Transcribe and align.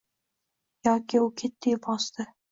Yoki 0.87 1.19
u 1.25 1.27
ketdiyu 1.41 1.79
bosdi. 1.89 2.27